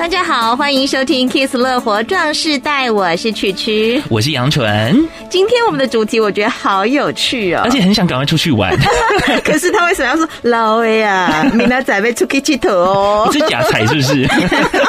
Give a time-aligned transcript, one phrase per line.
[0.00, 5.06] 大家好，欢迎收听《Kiss 乐活壮士代》，我是曲曲，我是杨纯。
[5.28, 8.74] 今天我们的主题我觉得好有趣哦，而且很想赶快出去玩。
[9.44, 11.44] 可是他为什么要说老魏啊？
[11.52, 13.28] 明仔载被出去剃头哦？
[13.30, 14.26] 你是假财是不是？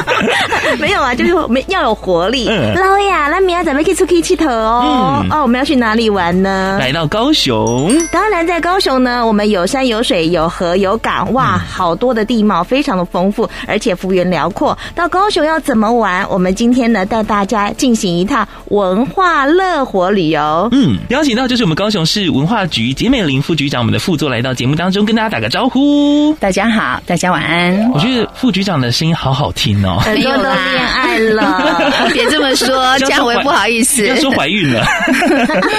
[0.80, 2.48] 没有啊，就是没要有活力。
[2.48, 5.20] 嗯、老魏啊，那明仔载被可以出去剃头哦。
[5.24, 6.78] 嗯、哦，我们要去哪里玩呢？
[6.80, 7.94] 来到高雄。
[8.14, 14.76] 当然，在高雄呢，我们有山有水有河有港，哇，好多的地貌，非常的丰富，而且幅员辽阔。
[15.02, 16.24] 到高雄要怎么玩？
[16.30, 20.70] 我们今天呢，带大家进行一趟文化乐活旅游。
[20.72, 26.32] 嗯，邀请到就是我们高雄市文化局简美玲副局长，我们的副座来到节目当中，跟大家打个招呼。
[26.40, 27.92] 大家好，大家晚安。
[27.94, 31.82] 我觉得副局长的声音好好听哦，很多都恋爱了，
[32.14, 34.06] 别这么说，这样我也不好意思。
[34.06, 34.86] 要说怀孕了。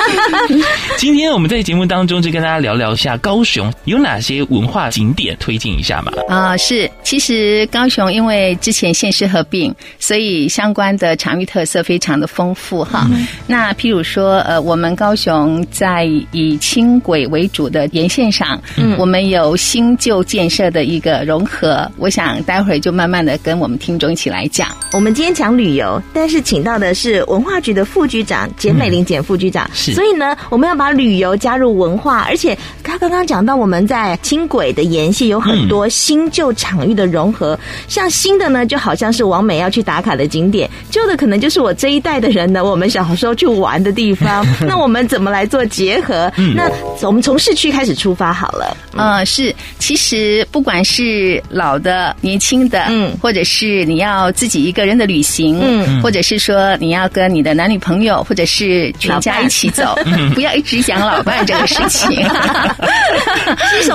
[0.98, 6.10] 今天我们在节目当中就跟大家聊聊一下高雄有哪些文化景点，推荐一下嘛。
[6.26, 13.06] 啊、呃，是，其实高雄因为之前县市合并，所以相关的场域特色非常的丰富哈。
[13.12, 21.90] 嗯、那譬如说，呃，我们高雄在以轻轨为主的沿线上，嗯，我们有新旧建设的一个融合。
[21.98, 24.68] 我想待会儿就慢慢的跟我们听众一起来讲。
[24.92, 44.46] 我们今天讲旅游，但是请到的是文化局的副局长简美玲简副局长，是、嗯，所以呢，我们要把旅游加入文化，而且他刚刚讲到我们在轻轨的沿线有很多新旧场域的融合，嗯、像新的呢，就好像是王美要去打卡的景点，旧的可能就是我这一代的人呢，我们小时候去玩的地方。
[44.60, 46.30] 那我们怎么来做结合？
[46.36, 46.70] 嗯、那
[47.06, 48.76] 我们从市区开始出发好了。
[48.92, 59.98] 嗯、呃，是，其实不管是老的、年轻的，嗯，或者是你要自己一个人的旅行，嗯，或者是说你要跟你的男女朋友，或者是全家一起走，
[60.34, 62.10] 不要一直讲老伴这个事情。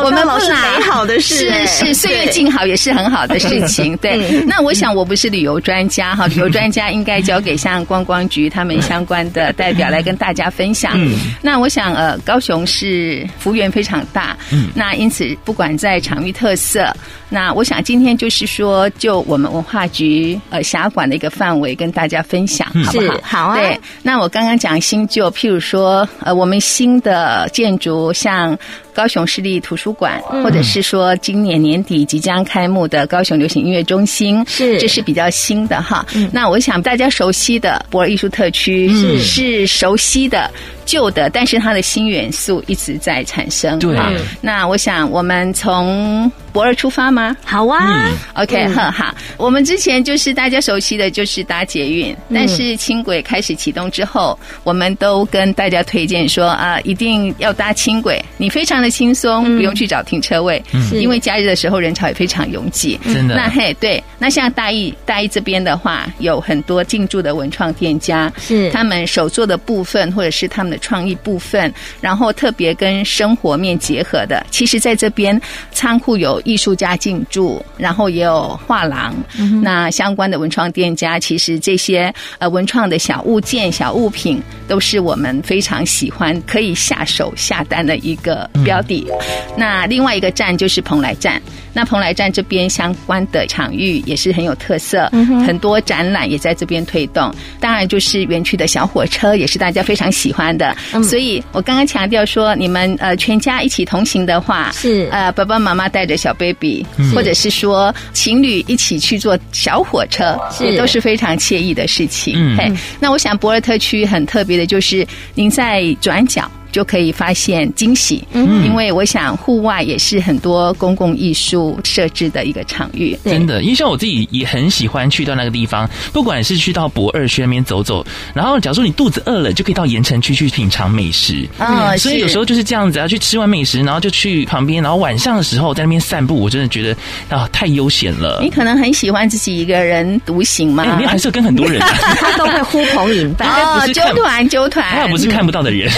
[0.04, 3.98] 我们老是美好的事，是是岁月静好也是很好的事情。
[3.98, 10.94] 对，嗯、那我想我不是旅游专家哈， 旅游专家应该交给像观光局他们相关的代表来跟大家分享。
[10.96, 16.92] 嗯，那我想呃，高雄是幅员非常大，嗯，那因此不管在场域特色，
[17.30, 23.20] 那我想今天就是说，就我们文化局呃辖管的一个范围跟大家分享，好不好？
[23.22, 23.58] 好啊。
[23.58, 28.58] 对，那我刚刚讲新旧，譬如说呃，我们新的建筑像。
[28.98, 36.04] 高雄市立图书馆，或者是说今年年底即将开幕的高雄流行音乐中心，是这是比较新的哈。
[36.16, 40.50] 嗯、那我想大家熟悉的博尔艺术特区是是熟悉的。
[40.88, 43.78] 旧的，但是它的新元素一直在产生。
[43.78, 43.96] 对，
[44.42, 47.36] 那我想我们从博二出发吗？
[47.44, 49.14] 好啊，OK，很好。
[49.38, 62.98] 我们之前就是大家熟悉的就是搭捷运，但是轻轨开始启动之后，我们都跟大家推荐说啊，一定要搭轻轨，你非常的轻松，不用去找停车位，因为假日的时候人潮也非常拥挤。
[63.04, 63.36] 真的。
[63.36, 70.78] 那嘿，对，那像大义大义这边的话，有很多进驻的文创店家，是他们手做的部分，或者是他们的。
[70.88, 75.38] 创意部分，然后特别跟生活面结合的，其实在这边
[75.74, 89.06] 仓库有艺术家进驻，然后也有画廊，嗯、那相关的文创店家，其实这些呃文创的小物件、小物品，都是我们非常喜欢可以下手下单的一个标的。
[89.10, 91.42] 嗯、那另外一个站就是蓬莱站，
[91.78, 97.32] 那蓬莱站这边相关的场域也是很有特色，嗯、很多展览也在这边推动。
[97.60, 100.76] 当然就是园区的小火车，也是大家非常喜欢的。
[100.94, 106.84] 嗯、所以我刚刚强调说，你们呃全家一起同行的话，是呃爸爸妈妈带着小 baby，
[107.14, 112.34] 或者是说情侣一起去坐小火车，是也都是非常惬意的事情。
[112.36, 115.06] 嗯，嘿，那我想博尔特区很特别的就是
[115.36, 116.50] 您在转角。
[116.72, 123.64] 就可以发现惊喜，嗯，因为我想户外也是很多公共艺术设置的一个场域，真的。
[123.64, 138.40] 因为像我自己也很喜欢去到那个地方，不管是去到博二区那边走走，然后假如说你肚子饿了，就可以到盐城区去品尝美食，嗯，所以有时候就是这样子，要去吃完美食，然后就去旁边，然后晚上的时候在那边散步，我真的觉得啊太悠闲了。
[138.42, 140.98] 你可能很喜欢自己一个人独行吗？
[141.00, 143.50] 你还是跟很多人，他 都会呼朋引伴，
[143.80, 145.92] 哦，揪团揪团，他又不是看不到的人。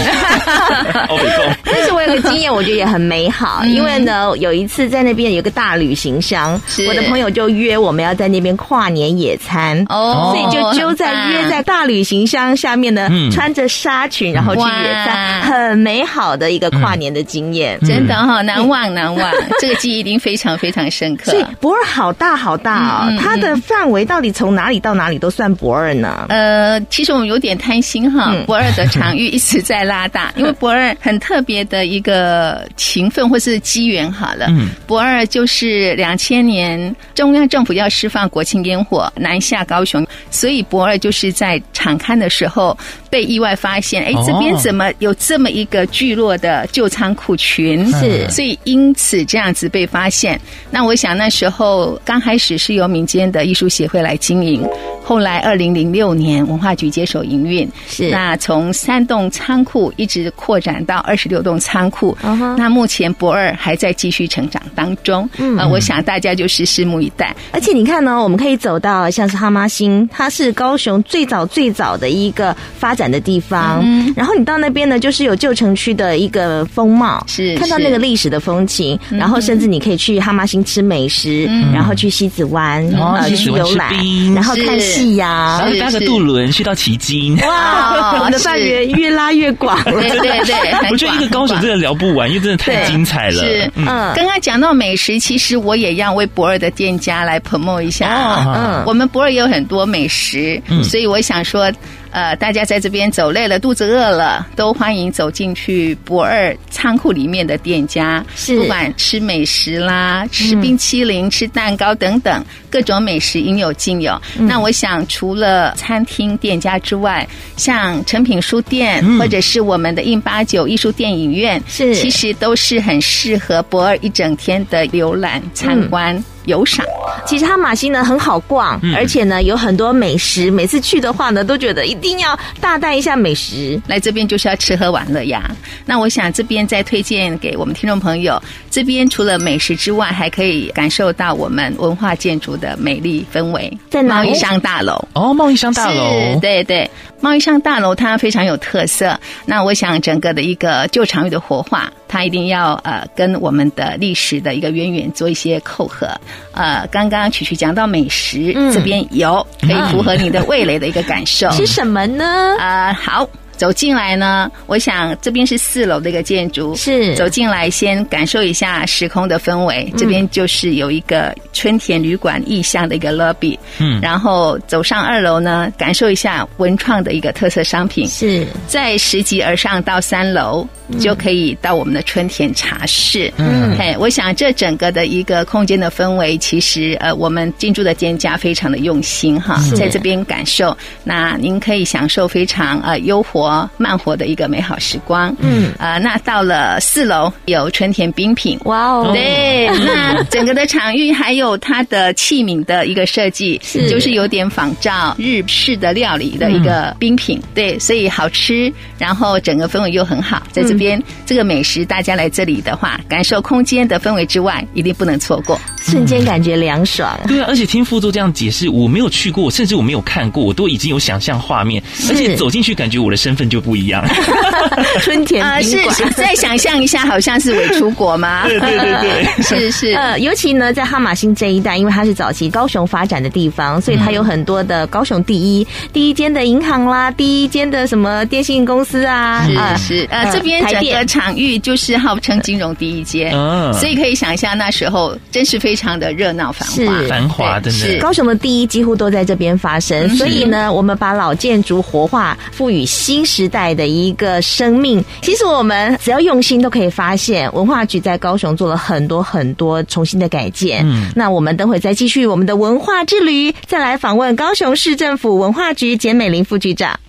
[1.63, 21.31] 但是我有个经验，我觉得也很美好，因为呢，有一次在那边有个大旅行箱，我的朋友就约我们要在那边跨年野餐，哦，所以就揪在约在大旅行箱下面呢，穿着纱裙然后去野餐，很美好的一个跨年的经验，真的哈，难忘难忘， 这个记忆一定非常非常深刻。
[21.31, 26.25] 所以博尔好大好大哦，它的范围到底从哪里到哪里都算博尔呢？
[26.29, 34.47] 呃，其实我们有点贪心哈，博尔的场域一直在拉大，因为驳二很特别的一个情分或是机缘好了。
[34.49, 42.77] 嗯，驳二就是两千年中央政府要释放国庆烟火南下高雄，所以博二就是在场刊的时候
[43.09, 47.85] 被意外发现，哎，这边怎么有这么一个聚落的旧仓库群？
[47.93, 50.39] 是，所以因此这样子被发现。
[50.71, 54.67] 那我想那时候刚开始是由民间的艺术协会来经营，
[55.03, 62.17] 后来二零零六年文化局接手营运，是那从三栋仓库一直扩展到二十六栋仓库。
[62.23, 62.55] Uh huh.
[62.55, 67.35] 那目前博二还在继续成长当中，嗯、呃，我想大家就是拭目以待。
[67.51, 73.81] 而且你看呢，我们可以走到像是哈妈星，它是高雄最早最早的一个发展的地方。
[73.83, 83.93] 嗯，然后你到那边呢，就是有旧城区的一个风貌，是看到那个历史的风情，是然后甚至你可以去哈妈星吃美食，嗯、然后去西子湾，哦、呃，去游览，
[84.33, 87.37] 然后看戏呀、啊，然后搭个渡轮去到旗津。
[87.39, 93.43] 哇， 我们的范围越拉越广，对对对， 我觉得一个高手真的聊不完，因为真的太精彩了。
[93.43, 93.85] 是，嗯，
[94.15, 98.43] 刚刚讲到美食，其实我也要为博尔的店家来 promote 一下。
[98.55, 101.71] 嗯，我们博尔也有很多美食，所以我想说。
[102.11, 108.59] 呃，大家在这边走累了，肚子饿了，都欢迎走进去博二仓库里面的店家，是。
[108.59, 114.19] 不管吃美食啦，吃冰淇淋、嗯、吃蛋糕等等，各种美食应有尽有。
[114.37, 117.27] 嗯、那我想，除了餐厅店家之外，
[117.57, 121.95] 像诚品书店、嗯、或者是我们的 in 八九艺术电影院，是。
[121.95, 126.23] 其实都是很适合博二一整天的浏览参观。
[126.45, 126.85] 嗯游赏，
[127.25, 130.49] 其实哈玛星呢很好逛，嗯、而且呢有很多美食。
[130.49, 133.79] 每次去的话呢，都觉得一定要大带一下美食。
[133.87, 135.51] 来这边就是要吃喝玩乐呀。
[135.85, 138.41] 那我想这边再推荐给我们听众朋友，
[138.71, 143.71] 这边除了美食之外，还可以感受到我们文化建筑的美丽氛围。
[143.89, 146.89] 在贸易商大楼哦，贸易商大楼，对对，
[147.21, 149.19] 贸易商大楼它非常有特色。
[149.45, 151.91] 那我想整个的一个旧场域的活化。
[152.11, 156.09] 它一定要呃跟我们的历史的一个渊源做一些扣合，
[156.53, 162.25] 呃，刚刚曲曲讲到美食，嗯、这边有可以符合你的味蕾的一个感受， 是什么呢？
[162.57, 163.29] 呃，好。
[163.59, 169.85] 走进来呢，我想这边是四楼的一个建筑，是走进来先感受一下时空的氛围。
[169.91, 178.07] 嗯、这边就是有一个春田旅馆意象的一个 lobby，嗯，然后走上二楼呢，感受一下文创的一个特色商品。
[178.07, 183.29] 是在拾级而上到三楼，嗯、就可以到我们的春田茶室。
[183.35, 193.48] 嗯，嘿，我想这整个的一个空间的氛围，其实呃，我们进驻的店家非常的用心哈，在这边感受，那您可以享受非常呃优活。
[193.77, 203.89] 慢活的一个美好时光，嗯，呃，那到了四楼有春田冰品，哇哦，对，那整个的场域还有它的器皿的一个设计，是。
[203.89, 217.19] 就是有点仿照日式的料理的一个冰品，嗯、对，所以好吃，然后整个氛围又很好，在这边、嗯、这个美食，大家来这里的话，感受空间的氛围之外，一定不能错过，瞬间感觉凉爽。
[217.27, 224.05] 对啊，而且听副座这样解释，我没有去过，甚至我没有看过，我都已经有想象画面，而且走进去感觉我的身份就不一样。
[225.01, 228.43] 春天啊，是是，再想象一下，好像是伪出国吗？
[228.47, 229.93] 对对对对，是 是。
[229.99, 240.07] 呃，尤其呢，在哈马星这一带，因为它是早期高雄发展的地方，所以它有很多的高雄第一第一间的银行啦，第一间的什么电信公司啊，是是。
[240.11, 243.31] 呃，这边整个场域就是号称金融第一街，
[243.73, 247.71] 所以可以想象那时候真是非常的热闹繁华，繁华的。
[247.71, 247.97] 是。
[247.99, 255.03] 高雄的第一几乎都在这边发生，所以呢，我们把老建筑活化，赋予新时代的一个生命。
[255.21, 260.81] 其实我们只要用心，都可以发现文化局在高雄做了很多很多重新的改建。
[260.83, 266.99] 嗯，那我们等会再继续我们的文化之旅，再来访问高雄市政府文化局简美玲副局长。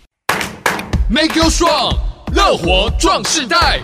[1.08, 1.96] Make you strong，
[2.34, 3.80] 乐活壮世代。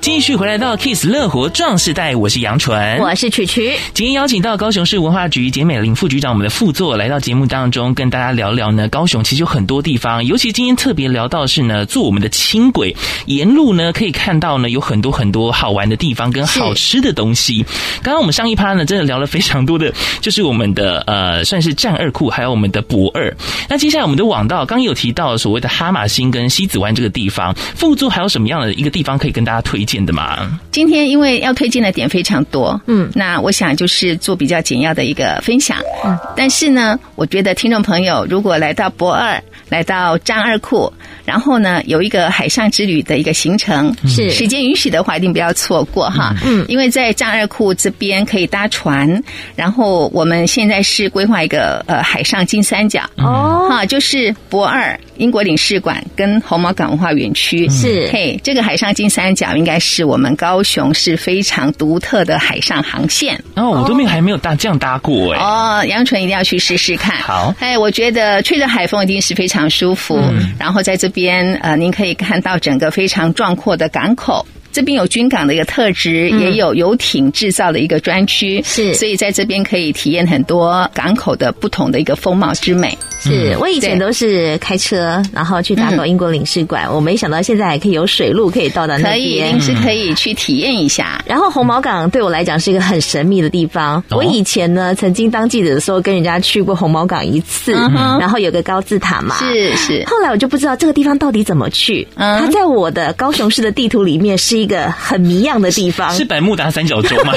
[0.00, 3.76] 继续回来到 Kiss 乐活壮世代，我是杨纯，我是曲曲。
[3.94, 8.88] 今天邀请到高雄市文化局简美玲副局长，我们的副座来到节目当中，跟大家聊聊呢。
[8.88, 12.94] 高雄其实有很多地方，尤其今天特别聊到是呢，坐我们的轻轨
[13.26, 17.64] 沿路呢，可以看到呢有很多很多好玩的地方跟好吃的东西。
[18.02, 23.34] 刚刚我们上一趴呢，真的聊了非常多的，就是我们的呃，算是战二库，还有我们的博二。
[23.68, 29.98] 那接下来我们的网道，刚刚有提到所谓的哈马星跟西子湾这个地方，副座还有什么样的一个地方可以跟大家推荐？
[30.06, 30.58] 的吗？
[30.70, 40.92] 今天因为要推荐的点非常多，嗯，那我想就是做比较简要的一个分享，嗯，但是呢，我觉得听众朋友如果来到博二，来到张二库，
[41.24, 44.30] 然后呢有一个海上之旅的一个行程，是。
[44.30, 49.20] 时间允许的话，一定不要错过哈，嗯，因为在张二库这边可以搭船，
[49.56, 53.02] 然后我们现在是规划一个呃海上金三角。
[53.16, 54.98] 哦，哈，就是博二。
[55.18, 57.68] 英国领事馆跟红毛港文化园区。
[57.70, 63.42] 是，嘿，这个海上金三角应该是我们高雄市非常独特的海上航线。
[63.54, 65.40] 哦，我都没还没有搭这样搭过哎。
[65.40, 67.16] 哦，杨纯一定要去试试看。
[67.18, 70.18] 好，哎，我觉得吹着海风一定是非常舒服。
[70.18, 74.46] 嗯，然后在这边呃，您可以看到整个非常壮阔的港口。
[74.78, 82.96] 这边有军港的一个特质，嗯、也有游艇制造的一个专区，是，所以在这边可以体验很多港口的不同的一个风貌之美。
[83.20, 91.20] 是我以前都是开车，然后去打到英国领事馆，嗯、我没想到现在还可以有水路可以到达那边，可以，您是可以去体验一下。
[91.26, 94.00] 然后红毛港对我来讲是一个很神秘的地方。
[94.10, 100.04] 我以前呢，曾经当记者的时候跟人家去过红毛港一次，嗯、然后有个高字塔嘛，是是。
[100.06, 102.06] 后来我就不知道这个地方到底怎么去。
[102.14, 107.32] 嗯，它在我的高雄市的地图里面是一个很迷样的地方，是百慕达三角洲吗？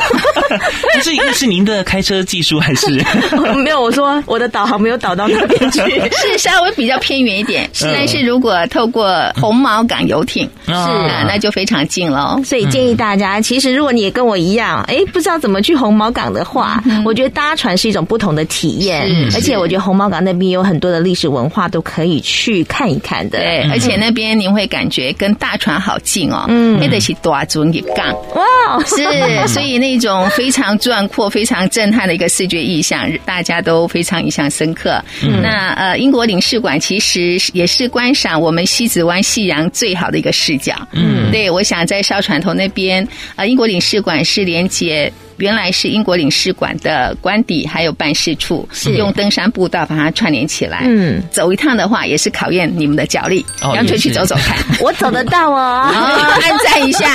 [0.94, 3.04] 这是一个是您的开车技术还是？
[3.64, 5.80] 没有，我说我的导航没有导到那边去，
[6.16, 7.68] 是稍微比较偏远一点。
[7.74, 12.40] 是，但是如果透过红毛港游艇，是啊，那就非常近了。
[12.44, 19.10] 所以建议大家，其实如果你也跟我一样，哎，不知道怎么去红毛港的话，我觉得搭船是一种不同的体验。
[19.34, 23.40] 而且我觉得红毛港那边有很多的历史文化都可以去看一看的。
[23.40, 26.46] 对，而且那边您会感觉跟大船好近哦。
[26.50, 29.04] 嗯，那得是多尊一港哇，是，
[29.48, 35.04] 所以那种非常壮阔、非常震撼的一个视觉意象，大家都非常印象深刻。
[35.24, 40.76] 嗯、那呃，英国领事馆其实也是观赏我们西子湾夕阳最好的一个视角。
[40.94, 45.12] 嗯，对，我想在烧船头那边，呃，英国领事馆是连接。
[45.42, 50.84] 原来是英国领事馆的官邸，还有办事处，是用登山步道把它串联起来。
[50.86, 53.44] 嗯，走一趟的话，也是考验你们的脚力。
[53.60, 55.92] 干脆去走走看， 我走得到 哦。
[56.42, 57.10] 按赞一下。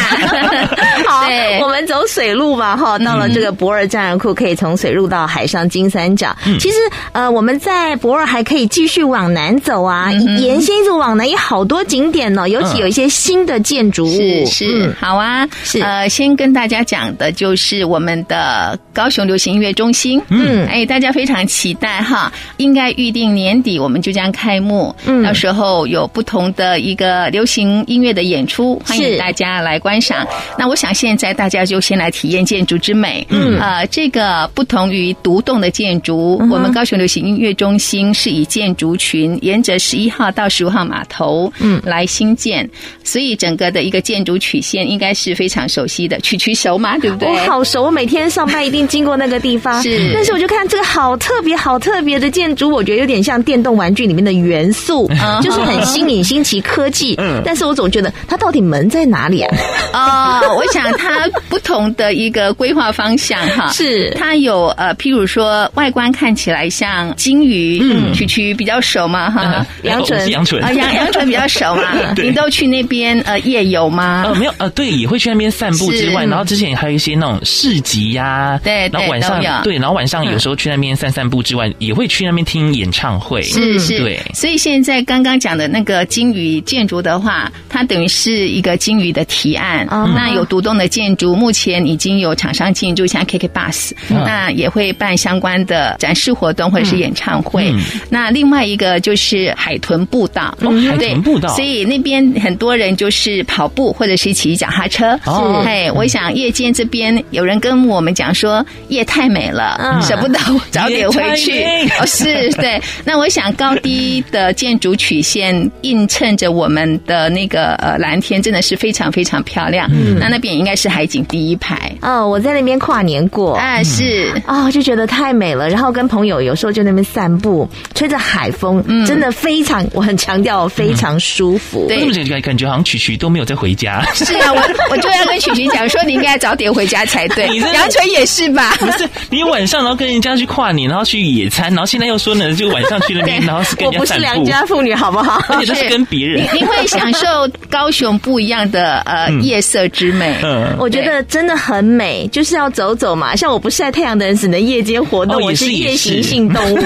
[1.06, 1.26] 好，
[1.62, 2.76] 我们走水路吧。
[2.76, 6.36] 哈，到了这个博尔战二库，可以从水路到海上金三角。
[6.58, 6.76] 其实，
[7.12, 12.48] 呃，我们在博尔还可以继续往南走啊，沿线一直往南，有好多景点呢。
[12.48, 14.10] 尤其有一些新的建筑物。
[14.10, 15.46] 是是，好啊。
[15.62, 18.15] 是呃，先跟大家讲的就是我们。
[18.24, 30.26] 的高雄流行音乐中心，嗯，哎，大家非常期待哈，应该预定年底我们就将开幕，嗯，到时候有不同的一个流行音乐的演出，欢迎大家来观赏。
[30.58, 42.68] 那我想现在大家就先来体验建筑之美，嗯，呃，这个不同于独栋的建筑，嗯、我们高雄流行音乐中心是以建筑群沿着十一号到十五号码头，嗯，来兴建，
[43.04, 47.28] 所以整个的一个建筑曲线应该是非常熟悉的，曲曲熟嘛，对不对？
[47.28, 50.12] 我好熟，每天上班一定经过那个地方，是。
[50.12, 55.10] 但是我就看这个好特别、好特别的建筑，我觉得有点像电动玩具里面的元素，
[55.42, 57.14] 就是很新颖、新奇科技。
[57.16, 57.40] 嗯。
[57.42, 59.56] 但是我总觉得它到底门在哪里啊？
[59.94, 72.12] 啊，我想它不同的一个规划方向哈， 是它有呃，譬如说外观看起来像金鱼，嗯，曲曲比较熟嘛哈，杨纯，杨纯啊，杨杨纯比较熟嘛。
[72.22, 74.24] 你都去那边呃夜游吗？
[74.26, 78.06] 呃，没有呃，对，也会去那边散步之外，然后之前还有一些那种市集。
[78.16, 83.42] 呀，对，然后晚上对，然后晚上有时候去那边散散步之外，也会去那边听演唱会。
[83.42, 84.20] 是是，对。
[84.32, 89.86] 所以现在刚刚讲的那个鲸鱼建筑的话，它等于是一个鲸鱼的提案。
[90.14, 97.74] 那有独栋的建筑，目前已经有厂商进驻，像 KK Bus，那也会办相关的展示活动或者是演唱会。
[98.08, 100.56] 那另外一个就是海豚步道，
[100.88, 101.48] 海豚步道。
[101.48, 105.18] 所以那边很多人就是跑步或者是骑脚踏车。
[105.26, 110.38] 哦，嘿，我想夜间这边有人跟跟我们讲说夜太美了，嗯、舍不得
[110.70, 111.62] 早点回去。
[112.00, 112.80] 哦，是对。
[113.04, 119.88] 那我想高低的建筑曲线映衬着我们的那个呃蓝天，真的是非常非常漂亮。
[119.92, 121.92] 嗯，那那边应该是海景第一排。
[122.00, 125.68] 哦，我在那边跨年过，啊，是啊、哦，就觉得太美了。
[125.68, 131.86] 然后跟朋友有时候就那边散步，吹着海风，嗯、真的非常，我很强调非常舒服。
[131.88, 134.02] 对，为什么感感觉好像曲曲都没有再回家？
[134.14, 137.46] 是啊，我 我就要跟曲曲讲说，你应该早点回家才对。
[137.72, 138.74] 杨纯也是吧？
[138.78, 144.22] 不是，你晚上然后跟人家去跨年，然后去野餐，然后现在又说呢，就晚上去那边，然后是跟人家散步。
[144.22, 145.40] 我不是良家妇女，好不好？
[145.48, 146.42] 而且都是跟别人。
[146.52, 147.26] 你你会享受
[147.70, 150.34] 高雄不一样的呃夜色之美。
[150.42, 153.36] 嗯，我觉得真的很美，就是要走走嘛。
[153.36, 155.40] 像我不晒太阳的人，只能夜间活动。
[155.40, 156.78] 我是夜行性动物。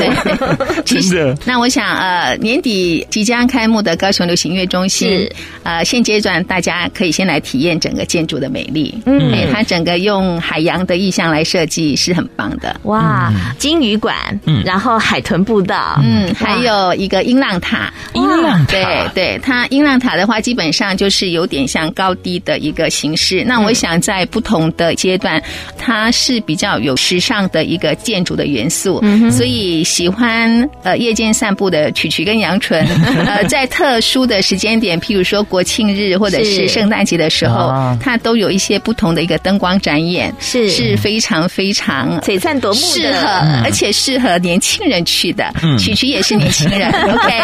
[0.85, 1.37] 真的。
[1.47, 5.27] 那我想呃，年底即将开幕的高雄流行音乐中心，
[5.63, 8.95] 呃，现阶段大家可以先来体验整个建筑的美丽。
[9.07, 12.79] 嗯，它整个用海洋的意象来设计是很棒的。
[12.85, 17.93] 哇，金鱼馆，嗯，然后海豚步道，嗯，还有一个音浪塔。
[18.15, 23.45] 音浪塔，对对，它音浪塔的话，基本上就是有点像高低的一个形式。
[23.45, 25.43] 那我想在不同的阶段，
[25.79, 28.99] 它是比较有时尚的一个建筑的元素。
[29.03, 32.85] 嗯，所以喜欢呃夜间散步的曲曲跟杨纯，
[33.27, 43.27] 呃，在特殊的时间点，譬如说国庆日或者是圣诞节的时候，它都有一些不同的一个灯光展演，是是非常非常璀璨夺目的，适合
[43.65, 45.53] 而且适合年轻人去的。
[45.63, 47.43] 嗯，曲曲也是年轻人， OK，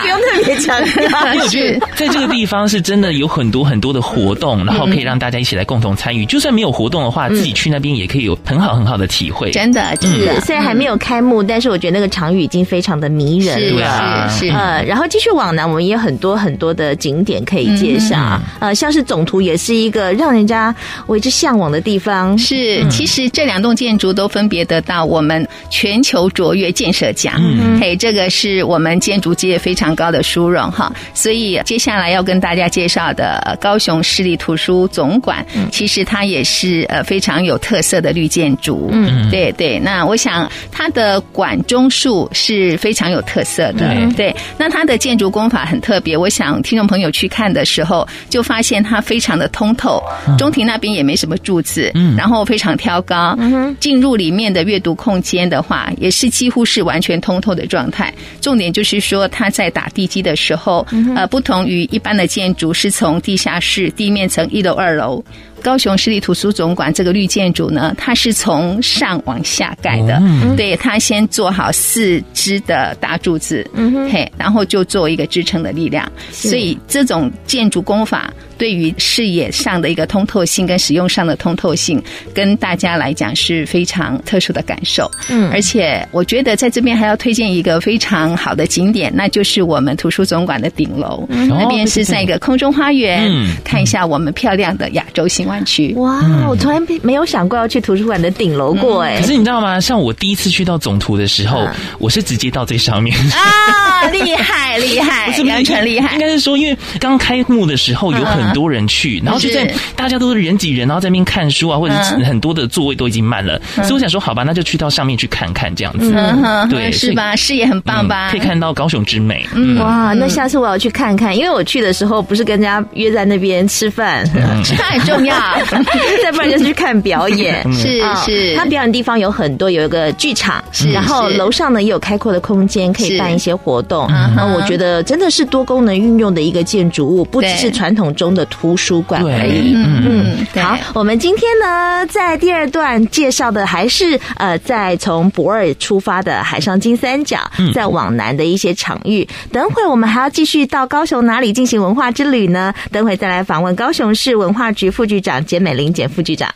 [0.00, 1.04] 不用特别强调。
[1.42, 6.24] 我觉得在这个地方是真的有很多很多的活动，然后可以让大家一起来共同参与。
[6.26, 9.50] 就算没有活动的话，自己去那边也可以有很好很好的体会。
[9.50, 14.28] 真的，真的，虽然还没有开幕，但是我觉得那个场域已经非常的迷人了。
[14.30, 18.40] 是是，呃，然后继续往南，我们也有很多很多的景点可以介绍。
[18.60, 20.74] 呃，像是总图也是一个让人家
[21.06, 22.36] 为之向往的地方。
[22.38, 22.53] 是，
[22.90, 27.34] 其实这两栋建筑都分别得到我们全球卓越建设奖。
[27.38, 30.92] 嗯，嘿，这个是我们建筑界非常高的殊荣哈。
[31.14, 38.88] 所以接下来要跟大家介绍的高雄市立图书总馆，其实它也是呃非常有特色的绿建筑。
[38.92, 39.78] 嗯，对对。
[39.78, 43.88] 那我想它的馆中树是非常有特色的。
[43.94, 46.16] 对，对，那它的建筑工法很特别。
[46.16, 50.02] 我想听众朋友去看的时候，就发现它非常的通透。
[50.38, 53.34] 中庭那边也没什么柱子，嗯，然后非常挑高。
[53.38, 58.12] 嗯，进入里面的阅读空间的话，也是几乎是完全通透的状态。
[58.40, 60.86] 重点就是说，它在打地基的时候。
[61.16, 65.24] 呃，不同于一般的建筑，是从地下室地面层一楼、二楼。
[65.64, 82.02] 高雄市立图书总馆这个绿建筑呢，它是从上往下盖的，嗯、对，它先做好四支的大柱子，嗯哼，嘿，然后就做一个支撑的力量，所以这种建筑工法对于视野上的一个通透性跟使用上的通透性，
[82.34, 95.94] 跟大家来讲是非常特殊的感受，嗯，而且我觉得在这边还要推荐一个非常好的景点，那就是我们图书总馆的顶楼，嗯、那边是在一个空中花园，嗯、看一下我们漂亮的亚洲新湾区。
[95.94, 99.20] 哇，我从来没有想过要去图书馆的顶楼过哎、嗯。
[99.20, 99.80] 可是你知道吗？
[99.80, 106.14] 像我第一次去到总图的时候，嗯、我是直接到最上面啊，厉害 厉害，完全厉害。
[106.14, 116.12] 应该是说，因为刚开幕的时候有很多人去，嗯、然后就在大家都是人挤人，然后在那边看书啊，或者是很多的座位都已经满了，嗯、所以我想说，好吧，那就去到上面去看看这样子。
[116.14, 117.36] 嗯、对，是吧？
[117.36, 118.30] 视野很棒吧、嗯？
[118.32, 119.46] 可以看到高雄之美。
[119.54, 125.33] 嗯，哇，那下次我要去看看，因为我去的时候不是跟人家约在那边吃饭，嗯、 吃饭很重要。
[126.22, 128.54] 再不然就是去看表演，是 是。
[128.56, 130.90] 他表演的地方有很多，有一个剧场，是。
[130.90, 134.08] 然后楼上呢也有开阔的空间，可以办一些活动。
[134.08, 139.72] 然后我觉得真的是多功能运用的一个建筑物，不只是传统中的图书馆而已。
[139.74, 140.46] 嗯嗯。
[140.62, 147.38] 好，我们今天呢在第二段介绍的还是呃在从博尔出发的海上金三角，
[147.74, 149.26] 再往南的一些场域。
[149.52, 152.72] 等会我们还要继续到高雄哪里进行文化之旅呢？
[152.92, 156.54] 等会再来访问高雄市文化局副局长简美伶简副局长。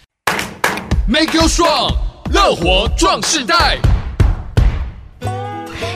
[1.08, 1.96] Make you strong，
[2.30, 3.78] 乐活壮世代。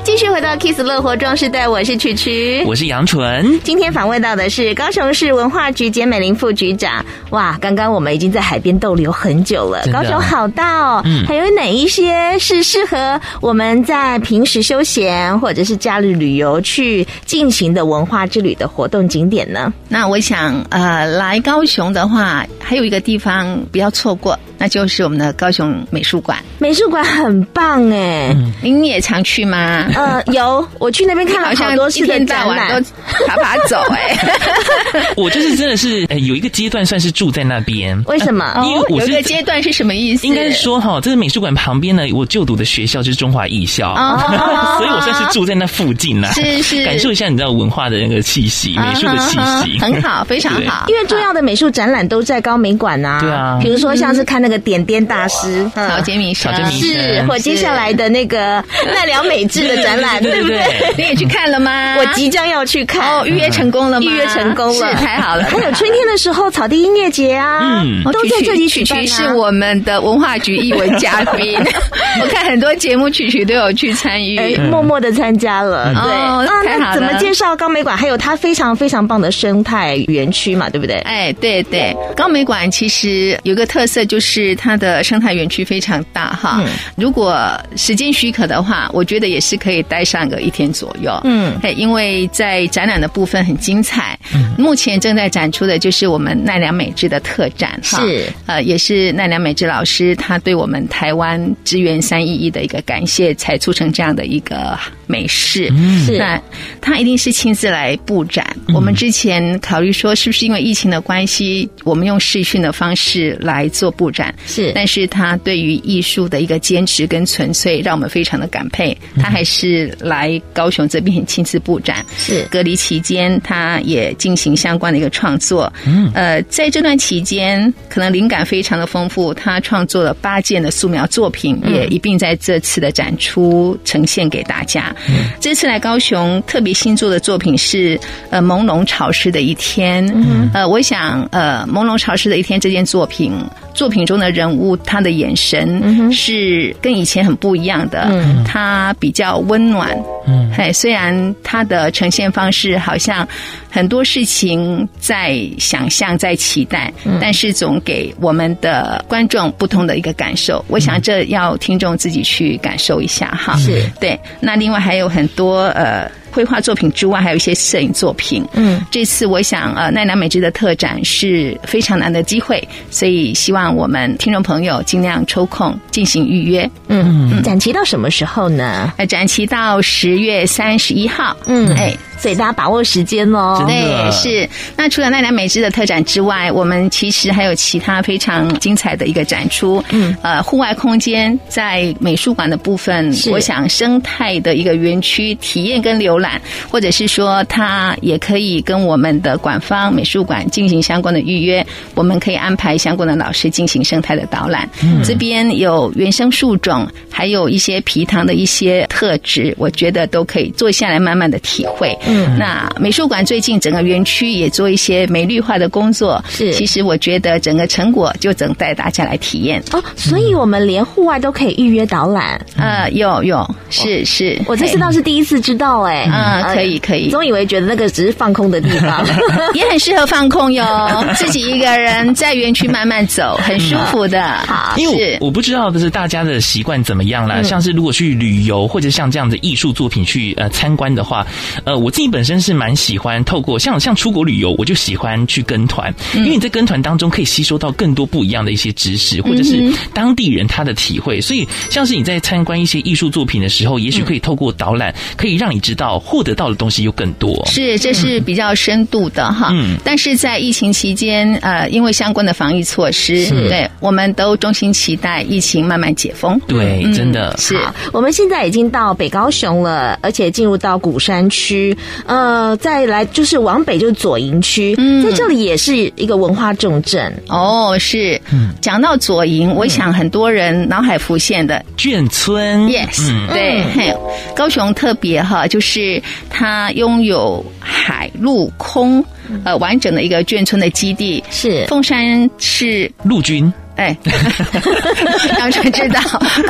[0.05, 3.59] 继续回到 Kiss 乐活壮世代，我是曲曲，我是杨纯。
[3.63, 7.05] 今天访问到的是高雄市文化局简美玲副局长。
[7.31, 9.87] 哇，刚刚我们已经在海边逗留很久了。
[9.93, 19.73] 高雄好大哦，嗯，还有哪一些是适合我们在平时休闲或者是假日旅游去进行的文化之旅的活动景点呢？
[19.89, 24.39] 那我想，呃，来高雄的话，还有一个地方不要错过。
[24.63, 26.39] 那就是我们的高雄美术馆。
[26.61, 29.89] 美术馆很棒哎，您也常去吗？
[29.93, 34.17] 呃，有，我去那边看了好多次的展览，都爬爬走哎。
[35.17, 38.63] 我就是真的是有一个阶段算是住在那边，为什么？
[38.65, 40.29] 因为有一个阶段是什么意思？
[40.29, 43.93] 应该是说哈，这个美术馆旁边呢，我就读的学校就是中华艺校，
[44.79, 50.85] 所以我算是住在那附近啦，是是，感受一下你知道文化的那个气息，美术的气息，很好，非常好。
[50.87, 58.63] 因为重要的美术展览都在高美馆呐，对啊，比如说像是看那个点点大师草间弥生，是，或接下来的那个
[58.95, 60.61] 奈良美智的展览，对不对？
[60.97, 61.97] 你也去看了吗？
[61.99, 64.11] 我即将要去看，哦，预约成功了吗？
[64.11, 65.45] 预约成功了，是太好了。
[65.45, 69.01] 还有春天的时候，草地音乐节啊，嗯，都在这里举办。
[69.03, 71.59] 曲曲是我们的文化局艺文嘉宾，
[72.21, 75.93] 我看很多节目曲曲都有去参与，默默的参加了。
[75.95, 77.97] 对，那怎么介绍高美馆？
[77.97, 80.97] 还有它非常非常棒的生态园区嘛，对不对？
[81.01, 86.63] 哎，对对，高美馆其实有个特色，就是它的生态园区非常大哈。
[86.97, 91.19] 如果时间许可的话，我觉得也是可以待上个一天左右。
[91.25, 94.19] 嗯，因为在展览的部分很精彩。
[94.57, 105.73] 目前正在展出的就是我们奈良美智的特展哈，是呃，也是奈良美智老师他对我们台湾支援三一一的一个感谢，才促成这样的一个美事。
[106.05, 106.41] 是那
[106.81, 108.47] 他一定是亲自来布展。
[108.75, 114.22] 我们之前考虑说，是不是因为疫情的关系，我们用视讯的方式来做布展？
[114.47, 118.97] 是，但是他对于艺术的一个坚持跟纯粹，让我们非常的感佩。
[119.17, 122.05] 他还是来高雄这边亲自布展。
[122.19, 125.73] 是隔离期间，他也进行相关的一个创作。
[125.87, 134.95] 嗯，呃，在这段期间，可能灵感非常的丰富，他创作了八件的素描作品，也一并在这次的展出呈现给大家。
[135.09, 137.99] 嗯，这次来高雄特别新作的作品是
[138.31, 140.05] 呃朦胧潮湿的一天。
[140.15, 143.33] 嗯，呃，我想呃朦胧潮湿的一天这件作品，
[143.75, 148.07] 作品中的人物他的眼神是跟以前很不一样的。
[148.11, 149.97] 嗯，他比较温暖。
[150.27, 153.27] 嗯，嘿，虽然他的呈现方式好像
[153.71, 160.65] 很多事情在想象，在期待，但是总给我们的观众不同的一个感受。
[160.69, 163.57] 我想这要听众自己去感受一下哈。
[163.57, 164.19] 是对。
[164.41, 166.11] 那另外还有很多呃。
[166.33, 168.45] 绘画作品之外，还有一些摄影作品。
[168.55, 176.69] 嗯，这次我想，呃，奈良美智的特展是非常难得机会，所以希望我们听众朋友尽量抽空进行预约。
[176.89, 178.93] 嗯嗯，展期到什么时候呢？
[178.97, 181.37] 呃，展期到十月三十一号。
[181.47, 181.95] 嗯，哎。
[182.19, 183.65] 所以大家把握时间哦。
[183.67, 184.49] 对，是。
[184.77, 189.83] 那除了奈良美智的特展之外，我们其实还有其他非常精彩的一个展出。
[189.91, 204.69] 嗯，呃，户外空间在美术馆的部分，是我想生态的一个园区体验跟浏览，或者是说他也可以跟我们的馆方美术馆进行相关的预约，我们可以安排相关的老师进行生态的导览。
[204.83, 211.99] 嗯，这边有原生树种，还有一些皮塘的一些特质，我觉得都可以坐下来慢慢的体会。
[212.07, 216.53] 嗯，那美术馆最近整个园区也做一些美绿化的工作，是。
[216.53, 219.83] 其实我觉得整个成果就等待大家来体验哦。
[219.97, 227.11] 所以我们连户外都可以预约导览，呃，有有，是是，我这次倒是第一次知道，哎，嗯，可以可以。
[227.11, 229.05] 总以为觉得那个只是放空的地方，
[229.55, 230.65] 也很适合放空哟，
[231.19, 234.23] 自己一个人在园区慢慢走，很舒服的。
[234.47, 237.43] 好，因为我不知道的是大家的习惯怎么样啦。
[237.43, 241.27] 像是如果去旅游或者像这样的艺术作品去呃参观的话，
[241.65, 242.13] 呃，我自己。
[242.13, 251.23] 本身是蛮喜欢透过像像出国旅游，我就喜欢去跟团，因为你在跟团当中可以吸收到更多不一样的一些知识，或者是当地人他的体会。
[251.23, 257.43] 所以像是你在参观一些艺术作品的时候，也许可以透过导览，可以让你知道获得到的东西又更多。
[257.47, 259.51] 是，这是比较深度的哈。
[259.53, 259.77] 嗯。
[259.85, 266.41] 但是在疫情期间，呃，因为相关的防疫措施，对，我们都衷心期待疫情慢慢解封。
[266.47, 267.59] 对，真的是。
[267.93, 271.77] 我们现在已经到北高雄了，而且进入到鼓山区。
[272.07, 277.77] 呃，再来就是往北就是左营区，嗯，在这里也是一个文化重镇哦。
[277.79, 283.93] 是，嗯讲到左营，我想很多人脑海浮现的眷村，yes，对，嘿
[284.35, 285.92] 高雄特别哈，就是
[286.31, 289.05] 它拥有海陆空
[289.45, 291.23] 呃完整的一个眷村的基地。
[291.31, 293.53] 是，凤山是陆军。
[293.75, 293.97] 哎，
[295.39, 296.01] 杨春知道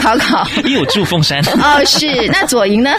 [0.01, 1.41] 考考，因为我住凤山。
[1.61, 2.91] 哦，是那左营呢？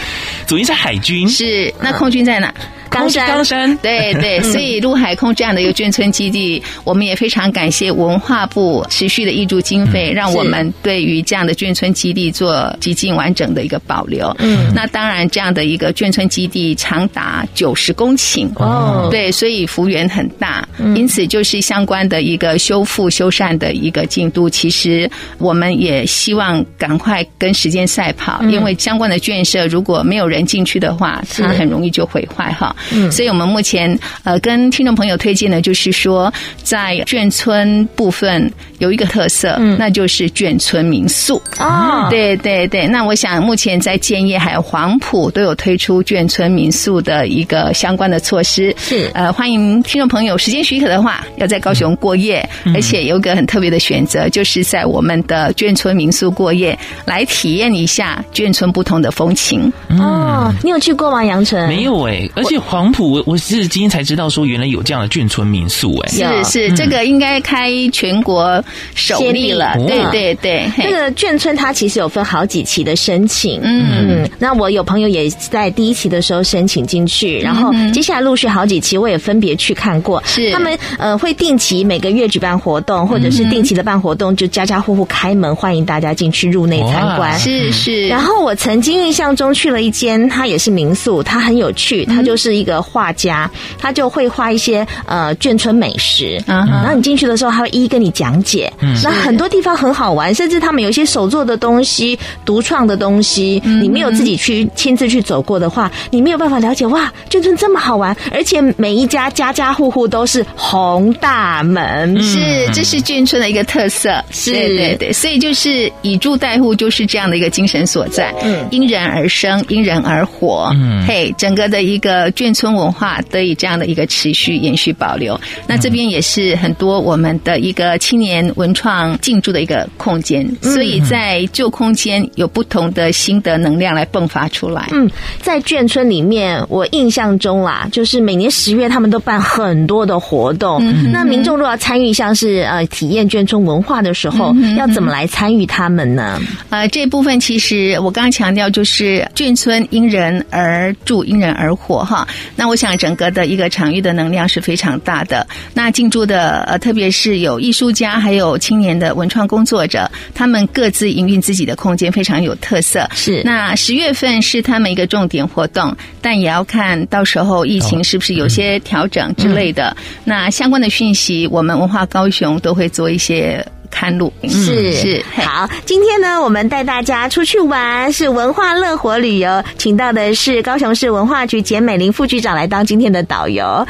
[0.46, 1.28] 左营是海军。
[1.28, 2.52] 是那空军在哪？
[2.94, 14.34] 空之冈山，对对，所以陆海空这样的一个眷村基地，我们也非常感谢文化部持续的挹注经费，让我们对于这样的眷村基地做极尽完整的一个保留。
[14.38, 18.48] 嗯，那当然这样的一个眷村基地长达九十公顷。
[18.56, 32.74] 哦，对，所以幅员很大，因此就是相关的一个修复修缮的一个进度，其实我们也希望赶快跟时间赛跑，因为相关的眷舍如果没有人进去的话，它很容易就毁坏哈。
[32.92, 38.52] 嗯，所以我们目前呃跟听众朋友推荐的就是说，在眷村部分
[38.84, 41.42] 有一个特色，嗯，那就是眷村民宿。
[41.58, 42.06] 哦。
[42.10, 49.10] 对对对，那我想目前在建业还有黄埔都有推出眷村民宿的一个相关的措施，是。
[49.14, 59.72] 呃欢迎听众朋友时间许可的话，要在高雄过夜，而且有个很特别的选择，就是在我们的眷村民宿过夜，来体验一下眷村不同的风情。
[59.98, 61.24] 哦，你有去过吗？
[61.24, 68.62] 杨淳没有哎，而且黄埔我我是今天才知道说原来有这样的眷村民宿哎，是是，这个应该开全国
[68.94, 70.70] 首例了，对对对。
[70.76, 80.52] 那个眷村它其实有分好几期的申请，嗯，那我有朋友也在第一期的时候申请进去，然后接下来陆续好几期我也分别去看过，是。
[80.52, 88.06] 他们呃会定期每个月举办活动，或者是定期的办活动，就家家户户开门欢迎大家进去入内参观，是是。
[88.08, 98.53] 然后我曾经印象中去了一间，它也是民宿，它很有趣，它就是一个画家，他就会画一些呃眷村美食，然后你进去的时候，他会一一跟你讲解，
[99.02, 112.38] 那很多地方很好玩，甚至他们有一些手做的东西、独创的东西，你没有自己去亲自去走过的话，你没有办法了解哇，眷村这么好玩，而且每一家家家户户都是红大门，是
[112.72, 114.52] 这是眷村的一个特色，是。
[114.52, 134.88] 对对对，所以就是以住代户就是这样的一个精神所在，嗯，因人而生，因人而活，嗯，嘿，整个的一个眷村文化得以这样的一个持续延续保留，那这边也是很多我们的一个青年文创进驻的一个空间，所以在旧空间有不同的新的能量来迸发出来。
[134.92, 140.78] 嗯，在眷村里面，我印象中啦，就是每年十月他们都办很多的活动。
[140.82, 146.40] 嗯、那民众如果要参与，像是呃体验眷村文化的时候，嗯、要怎么来参与他们呢？
[146.70, 152.26] 呃，这部分其实我刚刚强调，就是眷村因人而住，因人而活哈。
[152.56, 155.46] 那我想整个的一个场域的能量是非常大的。
[155.72, 163.08] 那进驻的呃，特别是有艺术家，还有青年的文创工作者，他们各自营运自己的空间，非常有特色。
[163.14, 169.88] 是，那十月份是他们一个重点活动，但也要看到时候疫情是不是有些调整之类的。
[169.88, 173.66] 哦嗯、那相关的讯息，我们文化高雄都会做一些。
[173.94, 183.86] 看路是是好，今天呢，我们带大家出去玩，是文化乐活旅游，请到的是高雄市文化局简美玲副局长来当今天的导游。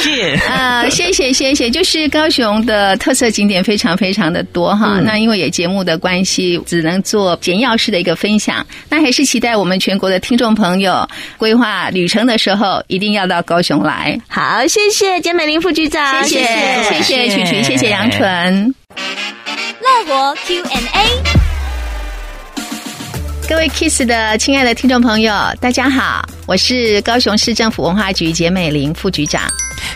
[0.00, 4.98] 谢谢啊，谢谢谢谢，就是高雄的特色景点非常非常的多哈。
[4.98, 8.66] 嗯、那因为也节目的关系，只能做简要式的一个分享。
[8.88, 11.08] 那还是期待我们全国的听众朋友
[11.38, 14.18] 规划旅程的时候，一定要到高雄来。
[14.28, 18.10] 好，谢谢简美玲副局长，谢谢谢谢曲曲，谢谢杨
[18.66, 21.22] 乐活 Q&A，
[23.48, 29.42] 各位 Kiss 的亲爱的听众朋友，大家好，我是高雄市政府文化局简美玲副局长。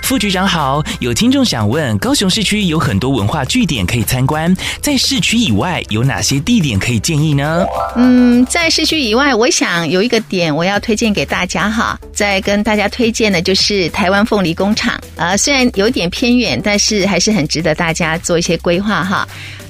[0.03, 7.67] 副局长好，有听众想问，高雄市区有很多文化据点可以参观，在市区以外有哪些地点可以建议呢？
[7.97, 19.29] 嗯，在市区以外，我想有一个点我要推荐给大家哈，再跟大家推荐的就是台湾凤梨工厂、呃，虽然有点偏远，但是还是很值得大家做一些规划哈。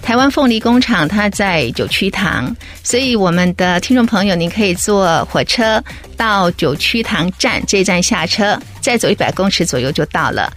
[0.09, 5.85] 台湾凤梨工厂它在九曲塘，所以我们的听众朋友，您可以坐火车
[6.16, 10.51] 到九曲塘站这一站下车，再走一百公尺左右就到了。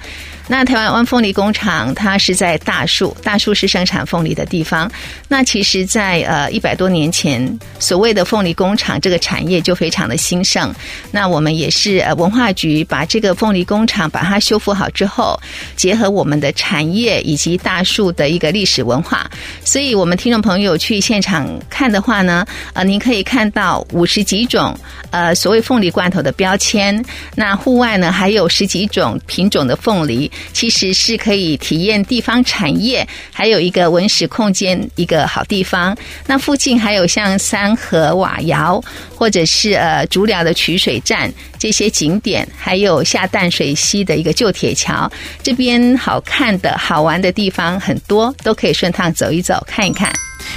[0.52, 4.92] 那台湾湾凤梨工厂，它是在大树，大树是生产凤梨的地方。
[5.30, 10.70] 那其实在，在呃一百多年前，所谓的凤梨工厂这个产业就非常的兴盛。
[11.10, 15.40] 那我们也是呃文化局把这个凤梨工厂把它修复好之后，
[15.78, 19.32] 结合我们的产业以及大树的一个历史文化，
[19.64, 24.78] 所以我们听众朋友去现场看的话呢，呃，您可以看到五十几种
[25.12, 27.02] 呃所谓凤梨罐头的标签。
[27.36, 30.30] 那户外呢，还有十几种品种的凤梨。
[30.54, 35.98] 其实是可以体验地方产业，还有一个文史空间一个好地方。
[36.28, 38.84] 那附近还有像三河瓦窑，
[39.16, 45.12] 或者是呃竹寮的取水站这些景点，还有下淡水溪的一个旧铁桥，
[45.44, 50.12] 这边好看的好玩的地方很多，都可以顺趟走一走看一看。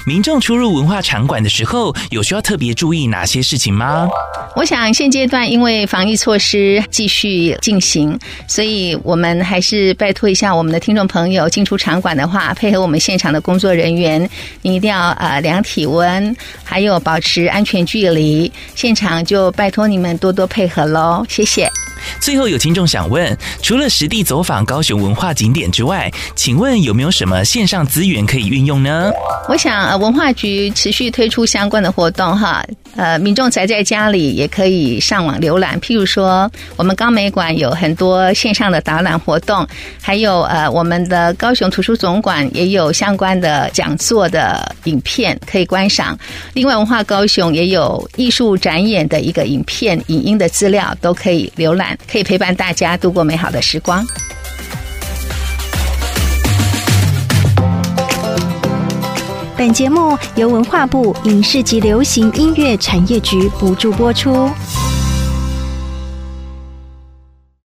[0.07, 4.09] 民众出入文化场馆的时候，有需要特别注意哪些事情吗？
[4.57, 14.29] 我想现阶段因为防疫措施继续进行，所以我们还是拜托一下我们的听众朋友，进出场馆的话，配合我们现场的工作人员，
[14.63, 18.51] 你一定要呃量体温，还有保持安全距离。
[18.75, 21.69] 现场就拜托你们多多配合喽，谢谢。
[22.21, 29.11] 最后有听众想问，除了实地走访高雄文化景点之外，请问有没有什么线上资源可以运用呢？
[29.49, 32.65] 我想，呃，文化局持续推出相关的活动，哈。
[32.97, 39.67] 呃，民众宅在家里也可以上网浏览，譬如说，我们高美馆有很多线上的导览活动，
[40.01, 46.17] 还有呃，我们的高雄图书总馆也有相关的讲座的影片可以观赏。
[46.53, 54.05] 另外，文化高雄也有艺术展演的一个影片、影音的资料都可以浏览，可以陪伴大家度过美好的时光。
[59.57, 64.51] 本节目由文化部影视及流行音乐产业局补助播出。